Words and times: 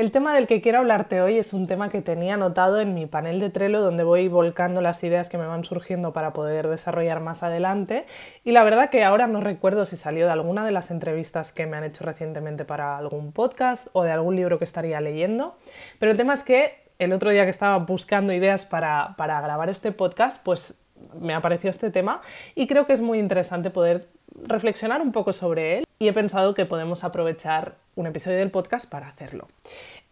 El 0.00 0.12
tema 0.12 0.34
del 0.34 0.46
que 0.46 0.62
quiero 0.62 0.78
hablarte 0.78 1.20
hoy 1.20 1.36
es 1.36 1.52
un 1.52 1.66
tema 1.66 1.90
que 1.90 2.00
tenía 2.00 2.32
anotado 2.32 2.80
en 2.80 2.94
mi 2.94 3.04
panel 3.04 3.38
de 3.38 3.50
Trello 3.50 3.82
donde 3.82 4.02
voy 4.02 4.28
volcando 4.28 4.80
las 4.80 5.04
ideas 5.04 5.28
que 5.28 5.36
me 5.36 5.44
van 5.44 5.62
surgiendo 5.62 6.14
para 6.14 6.32
poder 6.32 6.68
desarrollar 6.68 7.20
más 7.20 7.42
adelante. 7.42 8.06
Y 8.42 8.52
la 8.52 8.64
verdad 8.64 8.88
que 8.88 9.04
ahora 9.04 9.26
no 9.26 9.42
recuerdo 9.42 9.84
si 9.84 9.98
salió 9.98 10.24
de 10.24 10.32
alguna 10.32 10.64
de 10.64 10.70
las 10.70 10.90
entrevistas 10.90 11.52
que 11.52 11.66
me 11.66 11.76
han 11.76 11.84
hecho 11.84 12.02
recientemente 12.06 12.64
para 12.64 12.96
algún 12.96 13.32
podcast 13.32 13.88
o 13.92 14.02
de 14.02 14.10
algún 14.10 14.36
libro 14.36 14.58
que 14.58 14.64
estaría 14.64 15.02
leyendo, 15.02 15.58
pero 15.98 16.12
el 16.12 16.16
tema 16.16 16.32
es 16.32 16.44
que 16.44 16.78
el 16.98 17.12
otro 17.12 17.28
día 17.28 17.44
que 17.44 17.50
estaba 17.50 17.76
buscando 17.76 18.32
ideas 18.32 18.64
para, 18.64 19.16
para 19.18 19.38
grabar 19.42 19.68
este 19.68 19.92
podcast 19.92 20.42
pues 20.42 20.80
me 21.20 21.34
apareció 21.34 21.68
este 21.68 21.90
tema 21.90 22.22
y 22.54 22.66
creo 22.66 22.86
que 22.86 22.94
es 22.94 23.02
muy 23.02 23.18
interesante 23.18 23.68
poder 23.68 24.08
reflexionar 24.42 25.02
un 25.02 25.12
poco 25.12 25.32
sobre 25.32 25.78
él 25.78 25.84
y 25.98 26.08
he 26.08 26.12
pensado 26.12 26.54
que 26.54 26.66
podemos 26.66 27.04
aprovechar 27.04 27.76
un 27.94 28.06
episodio 28.06 28.38
del 28.38 28.50
podcast 28.50 28.90
para 28.90 29.08
hacerlo. 29.08 29.48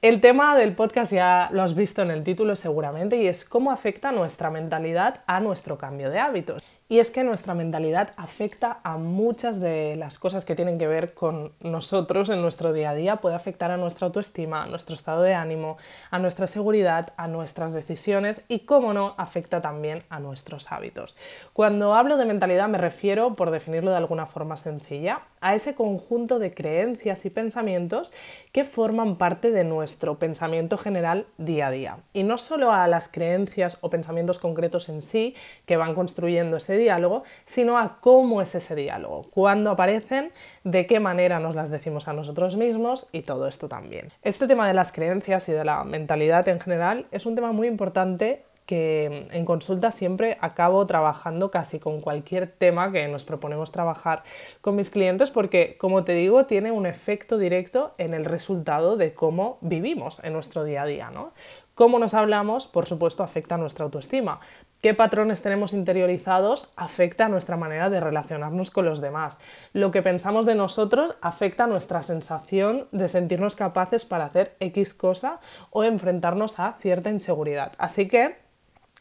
El 0.03 0.21
tema 0.21 0.57
del 0.57 0.75
podcast 0.75 1.13
ya 1.13 1.49
lo 1.53 1.63
has 1.63 1.75
visto 1.75 2.03
en 2.03 2.11
el 2.11 2.23
título 2.23 2.55
seguramente 2.57 3.17
y 3.17 3.27
es 3.27 3.45
cómo 3.45 3.73
afecta 3.73 4.13
nuestra 4.13 4.51
mentalidad 4.51 5.23
a 5.27 5.41
nuestro 5.41 5.79
cambio 5.79 6.11
de 6.11 6.19
hábitos. 6.19 6.63
Y 6.91 7.01
es 7.01 7.11
que 7.11 7.23
nuestra 7.23 7.53
mentalidad 7.53 8.15
afecta 8.17 8.81
a 8.83 8.97
muchas 8.97 9.61
de 9.61 9.95
las 9.97 10.19
cosas 10.19 10.47
que 10.47 10.55
tienen 10.55 10.79
que 10.79 10.87
ver 10.87 11.13
con 11.13 11.53
nosotros 11.61 12.31
en 12.31 12.41
nuestro 12.41 12.73
día 12.73 12.91
a 12.91 12.95
día. 12.95 13.17
Puede 13.17 13.37
afectar 13.37 13.71
a 13.71 13.77
nuestra 13.77 14.07
autoestima, 14.07 14.63
a 14.63 14.67
nuestro 14.69 14.95
estado 14.95 15.21
de 15.21 15.35
ánimo, 15.35 15.77
a 16.11 16.19
nuestra 16.19 16.47
seguridad, 16.47 17.13
a 17.19 17.29
nuestras 17.29 17.75
decisiones 17.75 18.47
y, 18.49 18.61
cómo 18.61 18.95
no, 18.95 19.15
afecta 19.19 19.61
también 19.61 20.05
a 20.09 20.19
nuestros 20.19 20.73
hábitos. 20.73 21.19
Cuando 21.53 21.93
hablo 21.95 22.17
de 22.17 22.25
mentalidad 22.25 22.71
me 22.71 22.79
refiero, 22.79 23.35
por 23.35 23.51
definirlo 23.51 23.91
de 23.91 23.99
alguna 23.99 24.25
forma 24.25 24.57
sencilla, 24.57 25.21
a 25.43 25.55
ese 25.55 25.75
conjunto 25.75 26.39
de 26.39 26.55
creencias 26.55 27.27
y 27.27 27.31
pensamientos 27.31 28.15
que 28.51 28.65
forman 28.65 29.17
parte 29.17 29.51
de 29.51 29.65
nuestro 29.65 30.19
pensamiento 30.19 30.79
general 30.79 31.27
día 31.37 31.67
a 31.67 31.71
día. 31.71 31.99
Y 32.15 32.23
no 32.23 32.39
solo 32.39 32.73
a 32.73 32.87
las 32.87 33.09
creencias 33.09 33.77
o 33.83 33.91
pensamientos 33.91 34.39
concretos 34.39 34.89
en 34.89 35.03
sí 35.03 35.35
que 35.67 35.77
van 35.77 35.95
construyendo 35.95 36.57
ese 36.57 36.78
diálogo, 36.79 37.25
sino 37.45 37.79
a 37.79 37.99
cómo 38.01 38.41
es 38.41 38.55
ese 38.55 38.75
diálogo, 38.75 39.27
cuándo 39.31 39.71
aparecen, 39.71 40.33
de 40.65 40.87
qué 40.87 41.01
manera 41.01 41.41
nos 41.41 41.55
las 41.55 41.71
decimos 41.71 42.09
a 42.09 42.13
nosotros 42.13 42.57
mismos 42.57 43.07
y 43.13 43.23
todo 43.23 43.49
esto 43.49 43.69
también. 43.69 44.11
Este 44.23 44.47
tema 44.47 44.67
de 44.67 44.75
las 44.75 44.93
creencias 44.93 45.49
y 45.49 45.53
de 45.53 45.65
la 45.65 45.85
mentalidad 45.85 46.49
en 46.49 46.61
general 46.61 47.07
es 47.11 47.27
un 47.27 47.35
tema 47.35 47.53
muy 47.53 47.69
importante 47.69 48.45
que 48.69 49.27
en 49.31 49.47
consulta 49.47 49.91
siempre 49.91 50.37
acabo 50.43 50.87
trabajando 50.87 51.51
casi 51.51 51.79
con 51.79 52.03
cualquier 52.03 52.47
tema 52.47 52.93
que 52.93 53.09
nos 53.09 53.25
proponemos 53.25 53.73
trabajar 53.73 54.25
con 54.61 54.77
mis 54.77 54.91
clientes 54.91 55.31
porque, 55.31 55.79
como 55.79 56.05
te 56.05 56.13
digo, 56.13 56.45
tiene 56.45 56.71
un 56.71 56.85
efecto 56.85 57.39
directo 57.39 57.95
en 57.97 58.13
el 58.13 58.27
resultado 58.27 58.99
de 58.99 59.15
cómo 59.15 59.57
vivimos 59.63 60.23
en 60.23 60.35
nuestro 60.35 60.65
día 60.65 60.83
a 60.83 60.85
día. 60.85 61.11
¿no? 61.11 61.33
Cómo 61.75 61.99
nos 61.99 62.13
hablamos, 62.13 62.67
por 62.67 62.85
supuesto, 62.85 63.23
afecta 63.23 63.55
a 63.55 63.59
nuestra 63.59 63.87
autoestima. 63.87 64.39
Qué 64.81 64.95
patrones 64.95 65.43
tenemos 65.43 65.73
interiorizados 65.73 66.73
afecta 66.77 67.25
a 67.25 67.29
nuestra 67.29 67.57
manera 67.57 67.91
de 67.91 67.99
relacionarnos 67.99 68.71
con 68.71 68.85
los 68.85 69.01
demás. 69.01 69.41
Lo 69.73 69.91
que 69.91 70.03
pensamos 70.03 70.47
de 70.47 70.55
nosotros 70.55 71.17
afecta 71.21 71.65
a 71.65 71.67
nuestra 71.67 72.05
sensación 72.05 72.87
de 72.93 73.09
sentirnos 73.09 73.57
capaces 73.57 74.05
para 74.05 74.27
hacer 74.27 74.55
X 74.61 74.95
cosa 74.95 75.41
o 75.71 75.83
enfrentarnos 75.83 76.61
a 76.61 76.75
cierta 76.75 77.11
inseguridad. 77.11 77.73
Así 77.79 78.07
que 78.07 78.37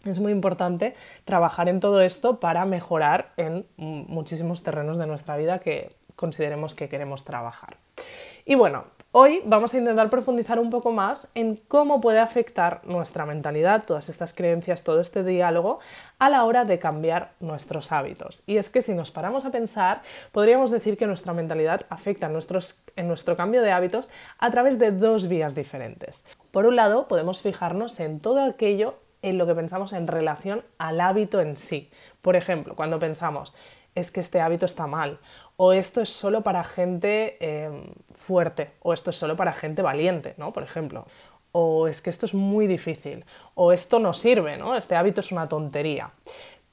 es 0.04 0.20
muy 0.20 0.32
importante 0.32 0.96
trabajar 1.26 1.70
en 1.70 1.80
todo 1.80 2.02
esto 2.02 2.40
para 2.40 2.66
mejorar 2.66 3.34
en 3.38 3.68
muchísimos 3.78 4.64
terrenos 4.64 4.98
de 4.98 5.06
nuestra 5.06 5.38
vida 5.38 5.60
que 5.60 5.96
consideremos 6.16 6.74
que 6.74 6.90
queremos 6.90 7.24
trabajar. 7.24 7.78
Y 8.46 8.56
bueno, 8.56 8.86
hoy 9.20 9.42
vamos 9.46 9.74
a 9.74 9.80
intentar 9.80 10.12
profundizar 10.12 10.60
un 10.60 10.70
poco 10.70 10.92
más 10.92 11.32
en 11.34 11.56
cómo 11.56 12.00
puede 12.02 12.20
afectar 12.20 12.82
nuestra 12.84 13.26
mentalidad, 13.26 13.84
todas 13.84 14.10
estas 14.10 14.32
creencias, 14.32 14.84
todo 14.84 15.02
este 15.02 15.24
diálogo 15.24 15.80
a 16.20 16.30
la 16.30 16.44
hora 16.44 16.66
de 16.66 16.78
cambiar 16.78 17.32
nuestros 17.40 17.92
hábitos. 17.92 18.44
Y 18.46 18.58
es 18.58 18.70
que 18.70 18.84
si 18.84 18.94
nos 18.94 19.10
paramos 19.10 19.44
a 19.44 19.50
pensar, 19.50 20.04
podríamos 20.32 20.70
decir 20.70 21.00
que 21.00 21.08
nuestra 21.08 21.34
mentalidad 21.34 21.88
afecta 21.90 22.28
en 22.96 23.08
nuestro 23.08 23.36
cambio 23.36 23.64
de 23.64 23.72
hábitos 23.72 24.12
a 24.38 24.52
través 24.52 24.78
de 24.78 24.92
dos 24.92 25.28
vías 25.28 25.56
diferentes. 25.56 26.24
Por 26.52 26.68
un 26.68 26.76
lado, 26.76 27.08
podemos 27.08 27.42
fijarnos 27.42 28.00
en 28.00 28.20
todo 28.20 28.44
aquello 28.44 29.00
en 29.30 29.38
lo 29.38 29.46
que 29.46 29.56
pensamos 29.56 29.94
en 29.94 30.08
relación 30.08 30.64
al 30.78 31.02
hábito 31.02 31.40
en 31.42 31.58
sí. 31.58 31.90
Por 32.22 32.36
ejemplo, 32.36 32.76
cuando 32.76 33.00
pensamos, 33.00 33.54
es 33.96 34.12
que 34.12 34.20
este 34.20 34.42
hábito 34.42 34.66
está 34.66 34.86
mal, 34.86 35.20
o 35.56 35.74
esto 35.74 36.02
es 36.02 36.10
solo 36.10 36.42
para 36.42 36.64
gente 36.64 37.38
em, 37.40 37.86
fuerte, 38.16 38.72
o 38.82 38.94
esto 38.94 39.10
es 39.10 39.16
solo 39.16 39.36
para 39.36 39.54
gente 39.54 39.82
valiente, 39.82 40.36
¿no? 40.38 40.54
Por 40.54 40.64
ejemplo. 40.64 41.08
O 41.52 41.88
es 41.88 42.02
que 42.02 42.12
esto 42.12 42.28
es 42.28 42.36
muy 42.36 42.68
difícil, 42.68 43.26
o 43.56 43.72
esto 43.72 44.00
no 44.00 44.14
sirve, 44.14 44.58
¿no? 44.58 44.76
Este 44.76 44.96
hábito 44.96 45.22
es 45.22 45.32
una 45.32 45.50
tontería. 45.50 46.12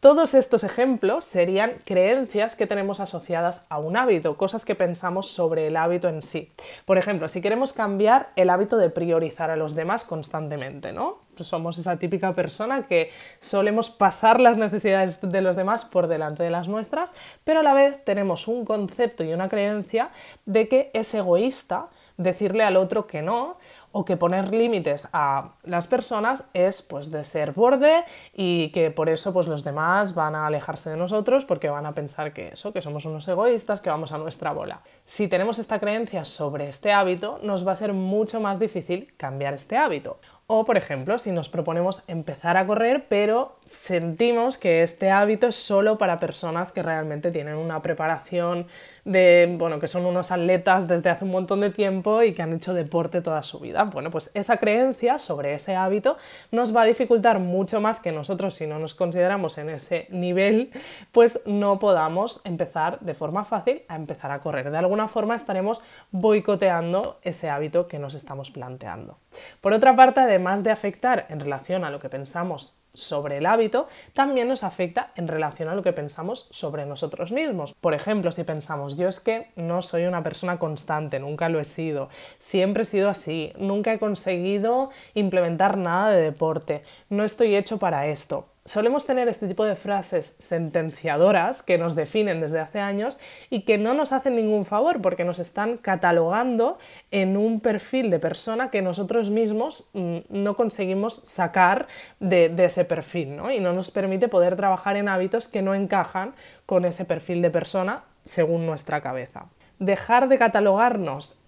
Todos 0.05 0.35
estos 0.35 0.65
ejemplos 0.65 1.25
serían 1.25 1.81
creencias 1.87 2.57
que 2.57 2.67
tenemos 2.67 3.01
asociadas 3.01 3.65
a 3.71 3.79
un 3.79 3.97
hábito, 3.97 4.37
cosas 4.37 4.67
que 4.67 4.75
pensamos 4.75 5.31
sobre 5.31 5.67
el 5.67 5.79
hábito 5.79 6.11
en 6.11 6.21
sí. 6.21 6.53
Por 6.85 6.99
ejemplo, 6.99 7.27
si 7.27 7.41
queremos 7.41 7.73
cambiar 7.73 8.29
el 8.37 8.51
hábito 8.51 8.77
de 8.77 8.91
priorizar 8.91 9.51
a 9.51 9.57
los 9.57 9.75
demás 9.75 10.05
constantemente, 10.05 10.93
¿no? 10.93 11.21
Pues 11.35 11.49
somos 11.49 11.79
esa 11.79 11.99
típica 11.99 12.35
persona 12.35 12.87
que 12.87 13.13
solemos 13.39 13.89
pasar 13.89 14.43
las 14.43 14.59
necesidades 14.59 15.23
de 15.23 15.41
los 15.41 15.57
demás 15.57 15.87
por 15.87 16.07
delante 16.07 16.43
de 16.43 16.51
las 16.51 16.69
nuestras, 16.69 17.15
pero 17.43 17.61
a 17.61 17.63
la 17.63 17.73
vez 17.73 18.05
tenemos 18.05 18.47
un 18.47 18.67
concepto 18.67 19.25
y 19.25 19.33
una 19.33 19.49
creencia 19.49 20.11
de 20.45 20.69
que 20.69 20.91
es 20.93 21.15
egoísta 21.15 21.89
decirle 22.19 22.63
al 22.63 22.77
otro 22.77 23.07
que 23.07 23.23
no 23.23 23.57
o 23.97 24.05
que 24.05 24.17
poner 24.17 24.53
límites 24.53 25.09
a 25.13 25.53
las 25.63 25.87
personas 25.87 26.45
es 26.53 26.83
pues 26.83 27.13
de 27.13 27.25
ser 27.25 27.53
borde 27.53 28.05
y 28.35 28.71
que 28.71 28.91
por 28.91 29.09
eso 29.09 29.33
pues 29.33 29.47
los 29.47 29.63
demás 29.63 30.17
van 30.17 30.35
a 30.35 30.49
alejarse 30.49 30.91
de 30.91 30.97
nosotros 30.97 31.45
porque 31.45 31.71
van 31.71 31.87
a 31.87 31.95
pensar 31.95 32.33
que 32.33 32.49
eso, 32.49 32.73
que 32.73 32.83
somos 32.83 33.05
unos 33.05 33.29
egoístas, 33.29 33.81
que 33.81 33.91
vamos 33.91 34.11
a 34.11 34.19
nuestra 34.19 34.51
bola. 34.51 34.83
Si 35.05 35.29
tenemos 35.29 35.61
esta 35.61 35.79
creencia 35.79 36.25
sobre 36.25 36.69
este 36.69 36.93
hábito, 36.93 37.39
nos 37.45 37.67
va 37.67 37.71
a 37.71 37.77
ser 37.77 37.93
mucho 37.93 38.41
más 38.41 38.59
difícil 38.59 39.15
cambiar 39.17 39.55
este 39.55 39.77
hábito. 39.77 40.19
O, 40.47 40.67
por 40.67 40.77
ejemplo, 40.77 41.17
si 41.17 41.33
nos 41.33 41.49
proponemos 41.49 42.03
empezar 42.07 42.59
a 42.59 42.67
correr, 42.67 43.07
pero 43.09 43.57
sentimos 43.65 44.59
que 44.59 44.83
este 44.83 45.11
hábito 45.11 45.47
es 45.47 45.55
solo 45.55 45.97
para 45.97 46.21
personas 46.21 46.71
que 46.71 46.83
realmente 46.83 47.31
tienen 47.31 47.57
una 47.57 47.81
preparación 47.81 48.67
de, 49.07 49.57
bueno, 49.59 49.81
que 49.81 49.89
son 49.89 50.05
unos 50.05 50.33
atletas 50.33 50.87
desde 50.87 51.09
hace 51.09 51.25
un 51.25 51.31
montón 51.31 51.61
de 51.61 51.71
tiempo 51.71 52.23
y 52.23 52.35
que 52.35 52.43
han 52.43 52.53
hecho 52.53 52.75
deporte 52.75 53.23
toda 53.23 53.43
su 53.43 53.59
vida. 53.59 53.84
Bueno, 53.91 54.11
pues 54.11 54.31
esa 54.35 54.57
creencia 54.57 55.19
sobre 55.19 55.55
ese 55.55 55.77
hábito 55.77 56.17
nos 56.51 56.75
va 56.75 56.83
a 56.83 56.87
dificultar 56.87 57.39
mucho 57.39 57.81
más 57.81 58.01
que 58.01 58.13
nosotros, 58.13 58.55
si 58.55 58.67
no 58.67 58.79
nos 58.79 58.95
consideramos 58.95 59.59
en 59.59 59.71
ese 59.71 60.07
nivel, 60.11 60.71
pues 61.13 61.41
no 61.47 61.79
podamos 61.79 62.41
empezar 62.45 63.01
de 63.01 63.15
forma 63.15 63.45
fácil 63.45 63.83
a 63.89 63.97
empezar 63.97 64.31
a 64.31 64.41
correr. 64.41 64.71
De 64.71 64.79
alguna 64.79 65.09
forma 65.09 65.35
estaremos 65.35 65.83
boicoteando 66.11 67.19
ese 67.23 67.51
hábito 67.51 67.89
que 67.89 67.99
nos 67.99 68.15
estamos 68.15 68.51
planteando. 68.51 69.19
Por 69.61 69.73
otra 69.73 69.97
parte, 69.97 70.21
además 70.21 70.63
de 70.63 70.71
afectar 70.71 71.27
en 71.29 71.41
relación 71.41 71.85
a 71.85 71.91
lo 71.91 72.01
que 72.01 72.09
pensamos 72.09 72.84
sobre 72.95 73.39
el 73.39 73.47
hábito, 73.47 73.89
también 74.13 74.49
nos 74.49 74.65
afecta 74.65 75.13
en 75.17 75.29
relación 75.29 75.69
a 75.69 75.75
lo 75.75 75.83
que 75.83 75.93
pensamos 75.93 76.47
sobre 76.51 76.87
nosotros 76.87 77.33
mismos. 77.33 77.75
Por 77.81 77.95
ejemplo, 77.95 78.33
si 78.33 78.45
pensamos, 78.45 78.97
yo 78.97 79.09
es 79.09 79.21
que 79.21 79.51
no 79.57 79.83
soy 79.83 80.05
una 80.05 80.23
persona 80.23 80.59
constante, 80.59 81.21
nunca 81.21 81.49
lo 81.49 81.61
he 81.61 81.65
sido, 81.65 82.09
siempre 82.39 82.83
he 82.83 82.87
sido 82.87 83.09
así, 83.09 83.53
nunca 83.59 83.93
he 83.93 83.99
conseguido 83.99 84.91
implementar 85.15 85.77
nada 85.77 86.11
de 86.11 86.23
deporte, 86.23 86.83
no 87.11 87.25
estoy 87.25 87.57
hecho 87.57 87.79
para 87.79 88.07
esto. 88.07 88.47
Solemos 88.65 89.05
tener 89.05 89.29
este 89.29 89.47
tipo 89.47 89.65
de 89.65 89.77
frases 89.77 90.37
sentenciadoras 90.39 91.63
que 91.63 91.77
nos 91.77 91.95
definen 91.95 92.41
desde 92.41 92.61
hace 92.61 92.81
años 92.81 93.19
y 93.51 93.63
que 93.63 93.77
no 93.77 93.93
nos 93.93 94.13
hacen 94.13 94.37
ningún 94.37 94.65
favor 94.65 95.03
porque 95.03 95.25
nos 95.25 95.39
están 95.39 95.77
catalogando 95.77 96.79
en 97.11 97.37
un 97.37 97.61
perfil 97.61 98.11
de 98.11 98.19
persona 98.19 98.71
que 98.71 98.81
nosotros 98.81 99.29
mismos 99.29 99.91
mm, 99.93 100.19
no 100.31 100.57
conseguimos 100.57 101.15
sacar 101.15 101.89
de, 102.21 102.55
ese 102.65 102.87
perfil 102.87 103.39
y 103.55 103.61
no 103.61 103.73
nos 103.75 103.91
permite 103.91 104.29
poder 104.29 104.57
trabajar 104.57 104.97
en 104.97 105.09
hábitos 105.09 105.47
que 105.47 105.61
no 105.61 105.75
encajan 105.75 106.35
con 106.65 106.87
ese 106.87 107.05
perfil 107.05 107.43
de 107.43 107.51
persona 107.51 108.05
según 108.25 108.65
nuestra 108.65 109.03
cabeza. 109.03 109.47
Dejar 109.79 110.29
de 110.29 110.39
catalogarnos 110.39 111.41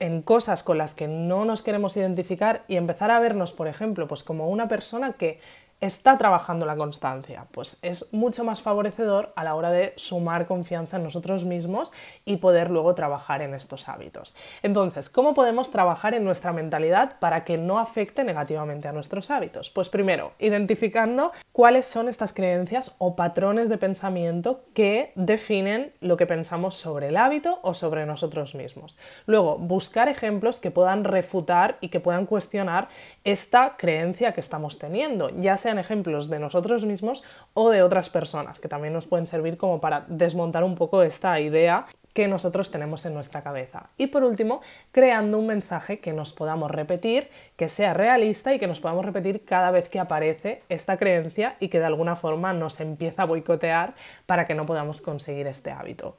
en 0.00 0.22
cosas 0.22 0.62
con 0.62 0.78
las 0.78 0.94
que 0.94 1.08
no 1.08 1.44
nos 1.44 1.62
queremos 1.62 1.96
identificar 1.96 2.64
y 2.68 2.76
empezar 2.76 3.10
a 3.10 3.20
vernos, 3.20 3.52
por 3.52 3.68
ejemplo, 3.68 4.06
pues 4.08 4.22
como 4.22 4.48
una 4.48 4.68
persona 4.68 5.12
que 5.12 5.40
está 5.80 6.18
trabajando 6.18 6.66
la 6.66 6.76
constancia, 6.76 7.46
pues 7.52 7.78
es 7.82 8.12
mucho 8.12 8.42
más 8.44 8.60
favorecedor 8.62 9.32
a 9.36 9.44
la 9.44 9.54
hora 9.54 9.70
de 9.70 9.92
sumar 9.96 10.46
confianza 10.46 10.96
en 10.96 11.04
nosotros 11.04 11.44
mismos 11.44 11.92
y 12.24 12.38
poder 12.38 12.70
luego 12.70 12.94
trabajar 12.94 13.42
en 13.42 13.54
estos 13.54 13.88
hábitos. 13.88 14.34
Entonces, 14.62 15.08
¿cómo 15.08 15.34
podemos 15.34 15.70
trabajar 15.70 16.14
en 16.14 16.24
nuestra 16.24 16.52
mentalidad 16.52 17.18
para 17.20 17.44
que 17.44 17.58
no 17.58 17.78
afecte 17.78 18.24
negativamente 18.24 18.88
a 18.88 18.92
nuestros 18.92 19.30
hábitos? 19.30 19.70
Pues 19.70 19.88
primero, 19.88 20.32
identificando 20.38 21.32
cuáles 21.52 21.86
son 21.86 22.08
estas 22.08 22.32
creencias 22.32 22.96
o 22.98 23.14
patrones 23.14 23.68
de 23.68 23.78
pensamiento 23.78 24.64
que 24.74 25.12
definen 25.14 25.92
lo 26.00 26.16
que 26.16 26.26
pensamos 26.26 26.74
sobre 26.74 27.08
el 27.08 27.16
hábito 27.16 27.60
o 27.62 27.74
sobre 27.74 28.04
nosotros 28.04 28.54
mismos. 28.54 28.98
Luego, 29.26 29.58
buscar 29.58 30.08
ejemplos 30.08 30.58
que 30.60 30.70
puedan 30.70 31.04
refutar 31.04 31.78
y 31.80 31.88
que 31.88 32.00
puedan 32.00 32.26
cuestionar 32.26 32.88
esta 33.24 33.72
creencia 33.76 34.32
que 34.32 34.40
estamos 34.40 34.78
teniendo, 34.78 35.30
ya 35.30 35.56
sea 35.56 35.67
sean 35.68 35.78
ejemplos 35.78 36.30
de 36.30 36.38
nosotros 36.38 36.86
mismos 36.86 37.22
o 37.52 37.68
de 37.68 37.82
otras 37.82 38.08
personas, 38.08 38.58
que 38.58 38.68
también 38.68 38.94
nos 38.94 39.04
pueden 39.04 39.26
servir 39.26 39.58
como 39.58 39.82
para 39.82 40.06
desmontar 40.08 40.64
un 40.64 40.76
poco 40.76 41.02
esta 41.02 41.38
idea 41.40 41.84
que 42.14 42.26
nosotros 42.26 42.70
tenemos 42.70 43.04
en 43.04 43.12
nuestra 43.12 43.42
cabeza. 43.42 43.90
Y 43.98 44.06
por 44.06 44.24
último, 44.24 44.62
creando 44.92 45.38
un 45.38 45.46
mensaje 45.46 45.98
que 45.98 46.14
nos 46.14 46.32
podamos 46.32 46.70
repetir, 46.70 47.28
que 47.56 47.68
sea 47.68 47.92
realista 47.92 48.54
y 48.54 48.58
que 48.58 48.66
nos 48.66 48.80
podamos 48.80 49.04
repetir 49.04 49.44
cada 49.44 49.70
vez 49.70 49.90
que 49.90 50.00
aparece 50.00 50.62
esta 50.70 50.96
creencia 50.96 51.56
y 51.60 51.68
que 51.68 51.80
de 51.80 51.84
alguna 51.84 52.16
forma 52.16 52.54
nos 52.54 52.80
empieza 52.80 53.24
a 53.24 53.26
boicotear 53.26 53.94
para 54.24 54.46
que 54.46 54.54
no 54.54 54.64
podamos 54.64 55.02
conseguir 55.02 55.46
este 55.46 55.70
hábito. 55.70 56.16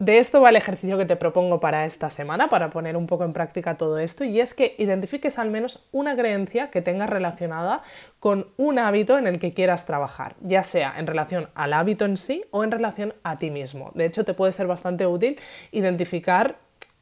De 0.00 0.18
esto 0.18 0.40
va 0.40 0.50
el 0.50 0.56
ejercicio 0.56 0.98
que 0.98 1.06
te 1.06 1.14
propongo 1.14 1.60
para 1.60 1.86
esta 1.86 2.10
semana, 2.10 2.48
para 2.48 2.70
poner 2.70 2.96
un 2.96 3.06
poco 3.06 3.22
en 3.22 3.32
práctica 3.32 3.76
todo 3.76 3.98
esto, 3.98 4.24
y 4.24 4.40
es 4.40 4.52
que 4.52 4.74
identifiques 4.78 5.38
al 5.38 5.50
menos 5.50 5.86
una 5.92 6.16
creencia 6.16 6.70
que 6.70 6.82
tengas 6.82 7.08
relacionada 7.08 7.82
con 8.18 8.48
un 8.56 8.80
hábito 8.80 9.18
en 9.18 9.28
el 9.28 9.38
que 9.38 9.54
quieras 9.54 9.86
trabajar, 9.86 10.34
ya 10.40 10.64
sea 10.64 10.94
en 10.98 11.06
relación 11.06 11.48
al 11.54 11.72
hábito 11.72 12.04
en 12.06 12.16
sí 12.16 12.44
o 12.50 12.64
en 12.64 12.72
relación 12.72 13.14
a 13.22 13.38
ti 13.38 13.52
mismo. 13.52 13.92
De 13.94 14.04
hecho, 14.04 14.24
te 14.24 14.34
puede 14.34 14.52
ser 14.52 14.66
bastante 14.66 15.06
útil 15.06 15.38
identificar 15.70 16.56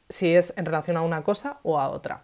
si 0.07 0.35
es 0.35 0.53
en 0.55 0.65
relación 0.65 0.95
a 0.95 1.01
una 1.01 1.23
cosa 1.23 1.57
o 1.63 1.79
a 1.79 1.89
otra 1.89 2.21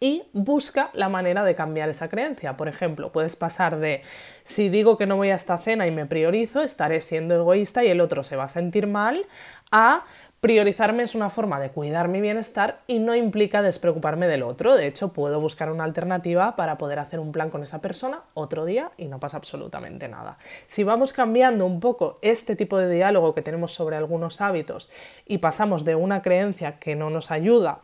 y 0.00 0.24
busca 0.32 0.90
la 0.92 1.08
manera 1.08 1.44
de 1.44 1.54
cambiar 1.54 1.88
esa 1.88 2.08
creencia. 2.08 2.56
Por 2.56 2.68
ejemplo, 2.68 3.12
puedes 3.12 3.36
pasar 3.36 3.78
de 3.78 4.02
si 4.44 4.68
digo 4.68 4.98
que 4.98 5.06
no 5.06 5.16
voy 5.16 5.30
a 5.30 5.34
esta 5.34 5.58
cena 5.58 5.86
y 5.86 5.90
me 5.90 6.06
priorizo, 6.06 6.62
estaré 6.62 7.00
siendo 7.00 7.34
egoísta 7.34 7.84
y 7.84 7.88
el 7.88 8.00
otro 8.00 8.24
se 8.24 8.36
va 8.36 8.44
a 8.44 8.48
sentir 8.48 8.86
mal, 8.86 9.26
a 9.70 10.04
priorizarme 10.40 11.02
es 11.02 11.14
una 11.14 11.28
forma 11.28 11.58
de 11.58 11.70
cuidar 11.70 12.06
mi 12.06 12.20
bienestar 12.20 12.82
y 12.86 12.98
no 12.98 13.16
implica 13.16 13.62
despreocuparme 13.62 14.28
del 14.28 14.42
otro. 14.42 14.76
De 14.76 14.86
hecho, 14.86 15.12
puedo 15.12 15.40
buscar 15.40 15.72
una 15.72 15.82
alternativa 15.82 16.54
para 16.54 16.78
poder 16.78 16.98
hacer 16.98 17.18
un 17.18 17.32
plan 17.32 17.50
con 17.50 17.62
esa 17.62 17.80
persona 17.80 18.22
otro 18.34 18.64
día 18.64 18.92
y 18.96 19.06
no 19.06 19.18
pasa 19.18 19.38
absolutamente 19.38 20.08
nada. 20.08 20.38
Si 20.68 20.84
vamos 20.84 21.12
cambiando 21.12 21.66
un 21.66 21.80
poco 21.80 22.20
este 22.22 22.54
tipo 22.54 22.78
de 22.78 22.94
diálogo 22.94 23.34
que 23.34 23.42
tenemos 23.42 23.72
sobre 23.72 23.96
algunos 23.96 24.40
hábitos 24.40 24.90
y 25.26 25.38
pasamos 25.38 25.84
de 25.84 25.96
una 25.96 26.22
creencia 26.22 26.78
que 26.78 26.94
no 26.94 27.10
nos 27.10 27.30
ayuda 27.30 27.80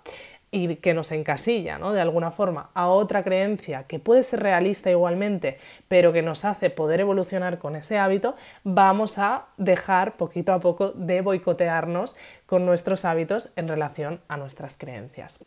y 0.55 0.77
que 0.77 0.93
nos 0.93 1.11
encasilla, 1.13 1.79
¿no? 1.79 1.93
De 1.93 2.01
alguna 2.03 2.31
forma, 2.31 2.71
a 2.75 2.89
otra 2.89 3.25
creencia 3.25 3.85
que 3.85 3.99
puede 3.99 4.23
ser 4.23 4.41
realista 4.41 4.91
igualmente, 4.91 5.59
pero 5.89 6.13
que 6.13 6.23
nos 6.23 6.45
hace 6.45 6.69
poder 6.69 7.01
evolucionar 7.01 7.59
con 7.59 7.75
ese 7.75 7.99
hábito, 7.99 8.37
vamos 8.63 9.19
a 9.19 9.47
dejar 9.57 10.17
poquito 10.19 10.53
a 10.53 10.61
poco 10.61 10.91
de 10.91 11.23
boicotearnos 11.23 12.17
con 12.45 12.67
nuestros 12.67 13.07
hábitos 13.07 13.53
en 13.57 13.67
relación 13.67 14.21
a 14.29 14.37
nuestras 14.37 14.77
creencias. 14.77 15.43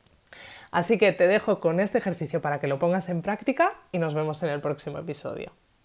Así 0.72 0.98
que 0.98 1.12
te 1.12 1.28
dejo 1.28 1.60
con 1.60 1.80
este 1.80 2.00
ejercicio 2.00 2.42
para 2.42 2.60
que 2.60 2.68
lo 2.68 2.80
pongas 2.80 3.07
en 3.07 3.22
práctica 3.22 3.75
y 3.92 4.00
nos 4.00 4.16
vemos 4.16 4.42
en 4.42 4.50
el 4.50 4.60
próximo 4.60 4.98
episodio. 4.98 5.54